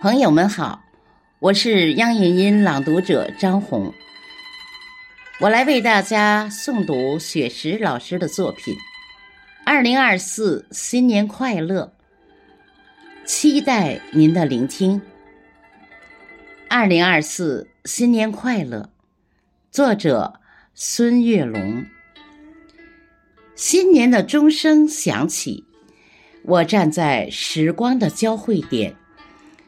[0.00, 0.82] 朋友们好，
[1.40, 3.92] 我是央影音朗读者张红，
[5.38, 8.74] 我来为大家诵读雪石老师的作品。
[9.62, 11.92] 二零二四新年快乐，
[13.26, 15.02] 期待您的聆听。
[16.66, 18.88] 二零二四新年快乐，
[19.70, 20.40] 作者
[20.74, 21.84] 孙月龙。
[23.54, 25.62] 新年的钟声响起，
[26.42, 28.96] 我站在时光的交汇点。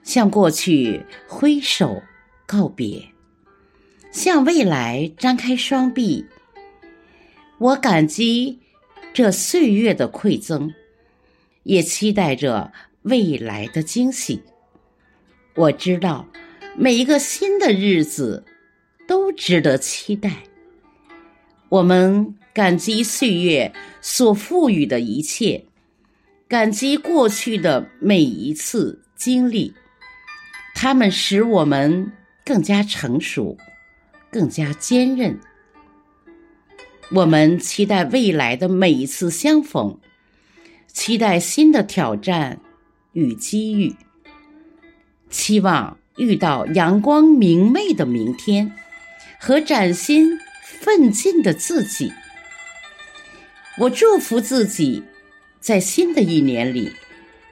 [0.02, 2.02] 向过去挥手
[2.46, 3.02] 告别，
[4.10, 6.26] 向未来张开双臂。
[7.58, 8.58] 我感激
[9.12, 10.74] 这岁月的馈赠，
[11.62, 14.42] 也期待着未来的惊喜。
[15.54, 16.26] 我知道
[16.76, 18.44] 每一个新的日子
[19.06, 20.44] 都值得期待。
[21.68, 25.64] 我们感激岁月所赋予的一切，
[26.48, 29.72] 感激过去的每一次经历。
[30.82, 32.10] 他们使我们
[32.44, 33.56] 更加成熟，
[34.32, 35.38] 更加坚韧。
[37.12, 39.96] 我们期待未来的每一次相逢，
[40.88, 42.58] 期待新的挑战
[43.12, 43.94] 与机遇，
[45.30, 48.72] 期望遇到阳光明媚的明天
[49.38, 52.12] 和崭新奋进的自己。
[53.78, 55.04] 我祝福自己，
[55.60, 56.90] 在新的一年里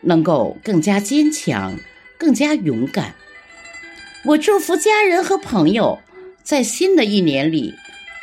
[0.01, 1.79] 能够更加坚强。
[2.19, 3.15] 更加勇敢。
[4.23, 5.99] 我祝福家人和朋友
[6.43, 7.75] 在新的一年里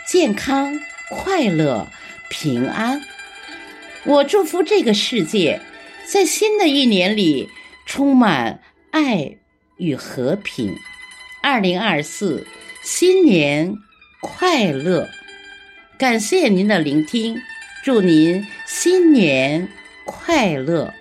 [0.08, 1.88] 健康、快乐、
[2.30, 3.02] 平安。
[4.06, 5.60] 我祝福这个世界
[6.06, 7.50] 在新的一年里
[7.86, 9.38] 充满爱
[9.78, 10.76] 与和平。
[11.42, 12.46] 二零二四，
[12.84, 13.76] 新年
[14.22, 15.10] 快乐！
[15.98, 17.42] 感谢您的聆听，
[17.84, 19.68] 祝您新年
[20.06, 20.94] 快乐。